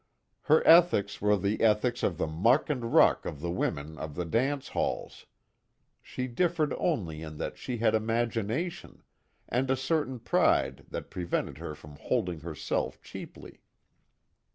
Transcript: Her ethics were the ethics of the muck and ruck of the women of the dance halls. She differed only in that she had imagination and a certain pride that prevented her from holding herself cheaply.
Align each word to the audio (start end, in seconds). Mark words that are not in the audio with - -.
Her 0.45 0.65
ethics 0.67 1.21
were 1.21 1.37
the 1.37 1.61
ethics 1.61 2.01
of 2.01 2.17
the 2.17 2.25
muck 2.25 2.71
and 2.71 2.91
ruck 2.91 3.23
of 3.23 3.39
the 3.39 3.51
women 3.51 3.99
of 3.99 4.15
the 4.15 4.25
dance 4.25 4.69
halls. 4.69 5.27
She 6.01 6.25
differed 6.25 6.73
only 6.79 7.21
in 7.21 7.37
that 7.37 7.55
she 7.59 7.77
had 7.77 7.93
imagination 7.93 9.03
and 9.47 9.69
a 9.69 9.75
certain 9.75 10.17
pride 10.17 10.87
that 10.89 11.11
prevented 11.11 11.59
her 11.59 11.75
from 11.75 11.97
holding 11.97 12.39
herself 12.39 12.99
cheaply. 13.03 13.61